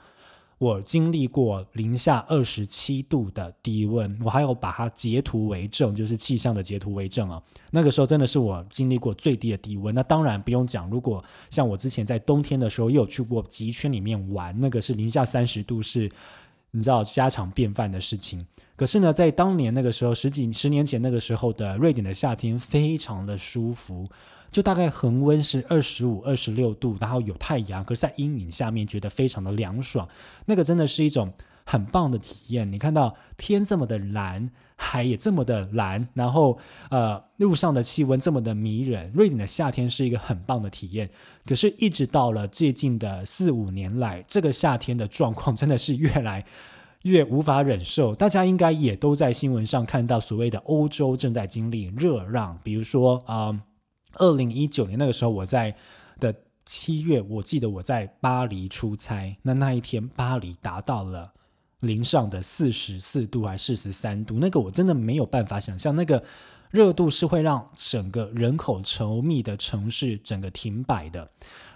[0.58, 7.44] 我经历过零下二十七度的低温，我还有把它截图为证，就是气象的截图为证啊。
[7.72, 9.94] 那个时候真的是我经历过最低的低温。
[9.94, 16.10] 那当然不用讲，如果像我之前在冬天的时候又有去过极圈里面玩，那个是零下三十度，是
[16.76, 18.46] 你知道家常便饭的事情。
[18.76, 24.10] 可是呢，在当年那个时候，十几十年前那个时候的瑞典的夏天非常的舒服，
[24.52, 30.06] 就大概恒温是二十五、二十六度，然后有太阳，可是在阴影下面觉得非常的凉爽，
[30.48, 31.32] 那个真的是一种
[31.66, 32.72] 很棒的体验。
[32.72, 36.58] 你看到天这么的蓝，海也这么的蓝，然后
[36.90, 41.10] 呃路上的气温这么的迷人，瑞典的夏天是一个很棒的体验。
[41.46, 46.46] 可是，一直到了最近的四五年来，这个夏天的状况真的是越来。
[47.04, 52.60] 越无法忍受，大家应该也都在新闻上看到所谓的欧洲正在经历热浪。
[52.64, 53.62] 比如说啊，
[54.14, 55.76] 二零一九年那个时候，我在
[56.20, 56.34] 的
[56.66, 61.34] 七月，我记得我在巴黎出差，那那一天巴黎达到了
[61.82, 66.24] 零上的四十四度还是四十三度，那个我真的没有办法想象，那个
[66.72, 71.30] 热度是会让整个人口稠密的城市整个停摆的。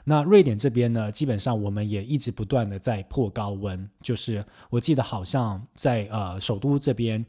[0.06, 7.24] 那瑞典这边呢，基本上我们也一直不断的在破高温，就是我记得好像在呃首都这边，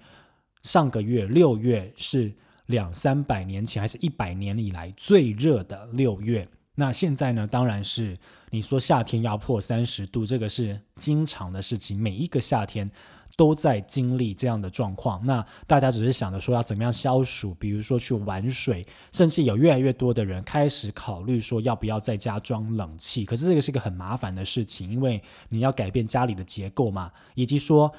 [0.62, 2.32] 上个月六月是
[2.66, 6.48] 两三百年前还是一百年以来最热的六月。
[6.76, 8.18] 那现在呢，当然是
[8.50, 12.90] 你说夏天要破三十度，这个是经常的事情，每一个夏天。
[13.36, 23.24] 都在经历这样的状况，那大家只是想着说要怎么样消暑，比如说去玩水，甚至有越来越多的人开始考虑说要不要在家装冷气。
[23.24, 27.90] 可是这个是个很麻烦的事情，因为你要改变家里的结构嘛，以及说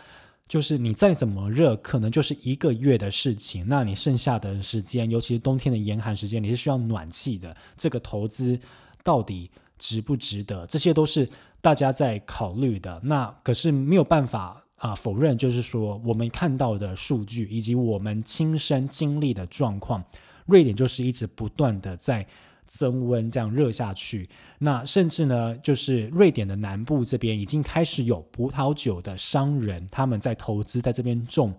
[0.52, 3.66] 就是你再怎么热，可能就是一个月的事情。
[3.70, 7.56] 那你剩下的时间，尤其是冬天的严寒时间，你是需要暖气的。
[7.78, 8.60] 这个投资
[9.02, 10.68] 到底值不值得？
[10.68, 11.30] 这些都是
[11.62, 13.00] 大家在考虑的。
[13.06, 14.62] 那可是没有办法。
[14.76, 20.04] 啊，否认就是说，我们看到的数据以及我们亲身经历的状况，
[20.48, 22.26] 瑞典就是一直不断的在
[22.66, 24.30] 增温，这样热下去。
[24.60, 31.54] 那甚至呢，就是瑞典的南部这边已经开始有葡萄酒的商人，他们在投资在这边种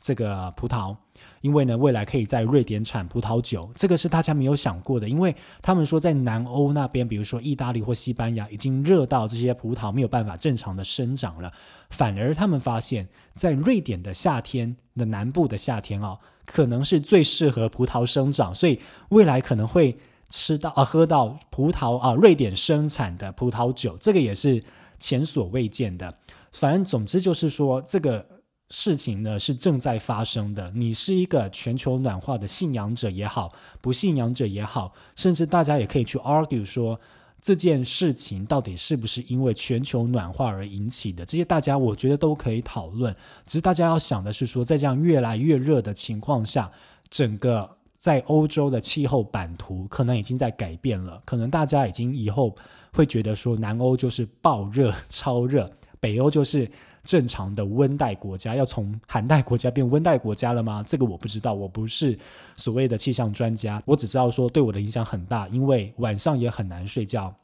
[0.00, 0.96] 这个葡萄。
[1.40, 5.08] 因为呢，未来可以在瑞典产葡萄酒，这个是大家没有想过的。
[5.08, 11.52] 因为他们说，在南欧那边，比如说意大利或西班牙，已经热到这些葡萄没有办法正常的生长了。
[11.90, 18.80] 反而他们发现，在瑞典的夏天的南部的夏天啊，可能是最适合葡萄生长，所以
[19.10, 19.96] 未来可能会
[20.28, 24.62] 吃到啊，喝到葡萄啊，瑞典生产的葡萄酒，这个也是
[24.98, 26.18] 前所未见的。
[26.52, 28.26] 反正总之就是说这个。
[28.70, 30.70] 事情呢是正在发生的。
[30.74, 33.50] 你是一个全球暖化的信仰者也好，
[33.80, 37.00] 不信仰者也好，甚至大家也可以去 argue 说
[37.40, 41.24] 这件事情到底是不是因为全球暖化而引起的。
[41.24, 43.16] 这些大家我觉得都可以讨论。
[43.46, 46.70] 只是大家要想的是说，在这样越来越热的情况下，
[47.08, 51.20] 整个在欧洲的气候版图可能已经在改变了。
[51.24, 52.54] 可能大家已经以后
[52.92, 55.70] 会觉得说，南欧就是暴热、超热，
[56.00, 56.70] 北欧就是。
[57.04, 60.84] 正常的温带国家要从寒带国家变温带国家了吗？
[60.86, 62.18] 这个我不知道，我不是
[62.54, 67.34] 所谓的气象专家，我只知道说对我的影响很大，因为晚上也很难睡觉。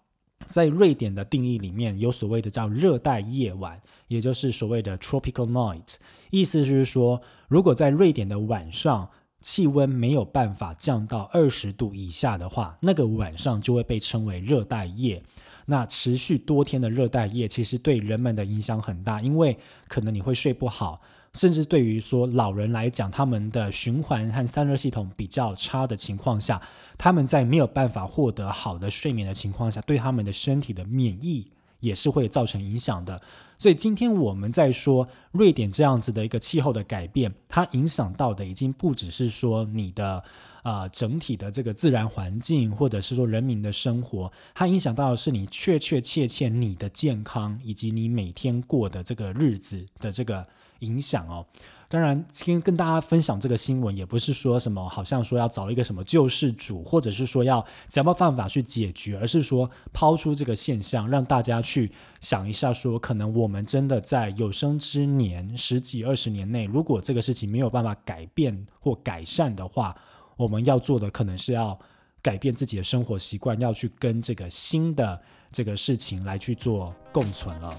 [0.48, 5.94] 在瑞典的定义里面有所谓的叫热带夜晚，也就是所谓的 tropical night，
[6.28, 9.08] 意思就是说，如果在瑞典的晚上
[9.44, 15.22] 气温没有办法降到二十度以下的话，那个晚上就会被称为热带夜。
[15.66, 21.02] 那持续多天的热带夜，其实对人们的影响很大，因为可能你会睡不好。
[21.34, 26.62] 甚至对于说老人来讲，他们的循环和散热系统比较差的情况下，
[26.96, 31.46] 他们在没有办法获得好的睡眠的情况下，对他们的身体的免疫
[31.80, 33.20] 也是会造成影响的。
[33.58, 40.22] 所以今天我们在说瑞典这样子的一个气候的改变，它影响到的已经不只是说你的
[40.62, 50.46] 啊整体的这个自然环境，或者是说人民的生活，它影响到的是你确确切切你的健康以及你每天过的这个日子的这个。
[50.80, 51.46] 影响哦，
[51.94, 69.94] 当然，今天跟大家分享这个新闻，也不是说什么好像说要找一个什么救世主，或者是说要想办法去解决，而是说抛出这个现象，让大家去想一下，说可能我们真的在有生之年十几二十年内，如果这个事情没有办法改变或改善的话，
[70.36, 71.78] 我们要做的可能是要
[72.20, 75.22] 改变自己的生活习惯，要去跟这个新的
[75.52, 77.78] 这个事情来去做共存了。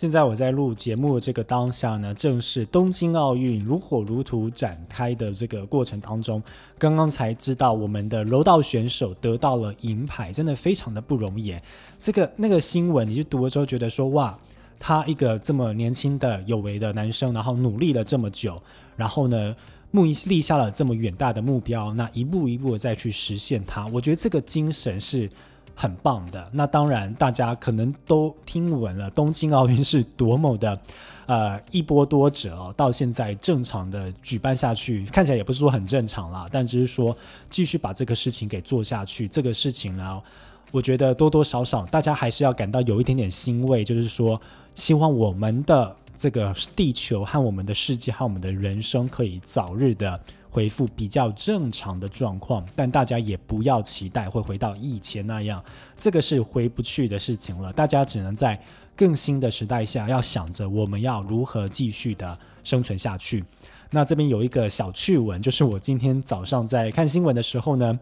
[0.00, 6.42] 现在我在录节目的这个当下呢，正是东京奥运如火如荼展开的这个过程当中。
[6.78, 11.54] 刚刚才知道，我们的柔道选手得到了银牌，真的非常的不容易。
[11.98, 14.38] 这个那个新闻，你就读了之后，觉得说哇，
[14.78, 18.58] 他一个这么年轻的有为的男生，然后努力了这么久，
[18.96, 19.54] 然后呢，
[19.90, 25.28] 目立下了这么远大的目标，那一步一步的再去实现它，我觉得这个精神是。
[25.74, 30.78] 很棒的，那当然，大家可能都听闻了东京奥运是多么的，
[31.26, 32.74] 呃，一波多折哦。
[32.76, 37.16] 到现在正常的举办下去，看起来也不是说很正常啦，但只是说
[37.48, 39.26] 继续把这个事情给做下去。
[39.26, 40.22] 这个事情呢，
[40.70, 44.38] 我觉得多多少少大家还是要感到有一点点欣慰，就是说，
[44.74, 50.20] 希望我们的这个地球和我们的世界和我们的人生可以早日的。
[50.50, 55.64] 回复比较正常的状况，但大家也不要期待会回到以前那样，
[55.96, 57.72] 这个是回不去的事情了。
[57.72, 58.60] 大家只能在
[58.96, 63.44] 更新的时代下，要想着我们要如何继续的生存下去。
[63.90, 67.98] 那这边有一个小趣闻，就是我今天早上在看新闻的时候呢。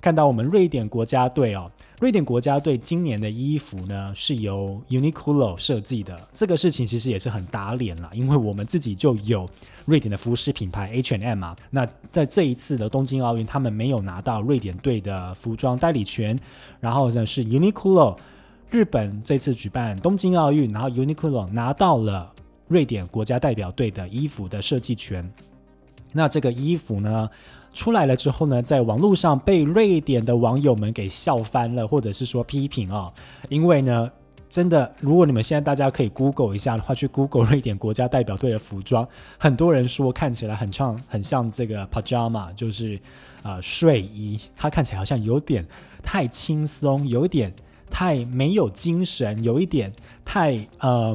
[0.00, 1.70] 看到我们瑞典国家队哦，
[2.00, 9.48] 瑞典国家队今年的衣服呢是由 Uniqlo 设计的，这个事情其实也是很打脸了，因为我们自己就有
[9.84, 16.38] 瑞典的服饰品牌 H&M 啊，那在这一次的东京奥运，他们没有拿到瑞典队的服装代理权，
[16.78, 18.16] 然后呢是 Uniqlo
[18.70, 22.32] 日本这次举办东京奥运，然后 Uniqlo 拿到了
[22.68, 25.28] 瑞典国家代表队的衣服的设计权，
[26.12, 27.28] 那这个衣服呢？
[27.76, 33.12] 出来了之后呢，在网络上被瑞典的网友们给笑翻了，或者是说批评啊，
[33.50, 34.10] 因为呢，
[34.48, 39.06] 真的，如果你们现在大家可以 Google 一下的话，去 Google 瑞典国家代表队的服装，
[39.36, 42.98] 很多人说看起来很像很像这个 pajama，就是
[43.42, 45.62] 呃睡衣，它看起来好像有点
[46.02, 47.54] 太轻松，有一点
[47.90, 49.92] 太没有精神，有一点
[50.24, 51.14] 太呃。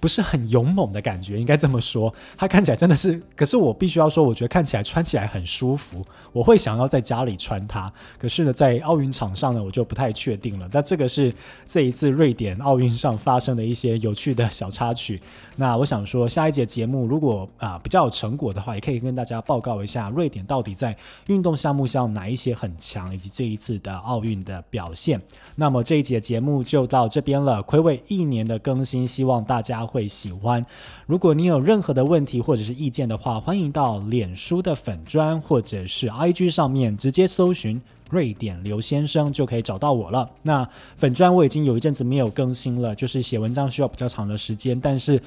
[0.00, 2.12] 不是很勇猛的感觉，应该这么说。
[2.36, 7.92] 它看起来真的是，可是我必须要说，我觉得看起来穿起来很舒服，我会想要在家里穿它。
[8.18, 10.68] 可是呢，在奥运场上呢，我就不太确定了。
[10.72, 11.32] 那这个是
[11.66, 15.20] 这一次瑞典奥运上发生的一些有趣的小插曲。
[15.56, 20.96] 那我想说，下一节节目如果啊比较有成果的话，也可以跟大家报告一下瑞典到底在
[21.26, 25.20] 运动项目上哪一些很强，以及这一次的奥运的表现。
[25.56, 30.64] 那么这一节节目就到这边了，暌违一年的更新，希望大家会喜欢。
[31.06, 37.80] 如果你有任何的问题或者是意见的话，欢迎到脸书的粉砖或者是 IG 上面直接搜寻。
[38.10, 40.28] 瑞典刘先生就可以找到我了。
[40.42, 45.20] 那粉砖我已经有一阵子没有更新了，就是写文章需要比较长的时间，但是。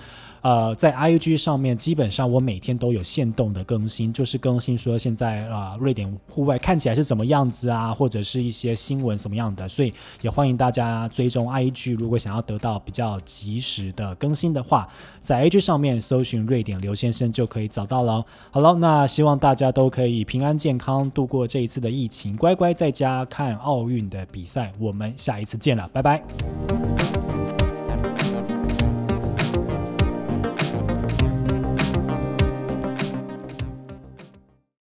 [0.43, 11.93] 呃，在 I G 上面，基本上我每天都有限动的更新，就是更新说现在啊，瑞典户外看起来是怎么样子啊，或者是一些新闻什么样的，所以也欢迎大家追踪 I G。
[11.93, 14.87] 如果想要得到比较及时的更新的话，
[15.21, 18.25] 在 I G 上面搜寻瑞典刘先生就可以找到了。
[18.51, 24.73] 好了，那希望大家都可以平安健康度过这一次的疫情，乖乖在家看奥运的比赛。
[24.77, 26.21] 我们下一次见了，拜拜。